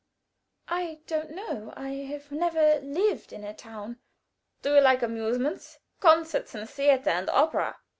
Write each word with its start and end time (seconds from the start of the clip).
"I 0.67 1.01
don't 1.05 1.29
know. 1.29 1.73
I 1.77 1.89
have 1.89 2.31
never 2.31 2.79
lived 2.79 3.31
in 3.31 3.43
a 3.43 3.53
town." 3.53 3.99
"Do 4.63 4.73
you 4.73 4.81
like 4.81 5.03
amusements 5.03 5.77
concerts, 5.99 6.55
and 6.55 6.67
theater, 6.67 7.11
and 7.11 7.29
opera?" 7.29 7.77